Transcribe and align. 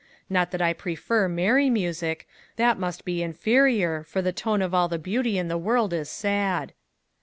Not 0.31 0.49
that 0.49 0.63
I 0.63 0.73
prefer 0.73 1.27
merry 1.29 1.69
music; 1.69 2.27
that 2.55 2.79
must 2.79 3.05
be 3.05 3.21
inferior, 3.21 4.01
for 4.01 4.23
the 4.23 4.33
tone 4.33 4.63
of 4.63 4.73
all 4.73 4.87
the 4.87 4.97
beauty 4.97 5.37
in 5.37 5.47
the 5.47 5.59
world 5.59 5.93
is 5.93 6.09
sad." 6.09 6.73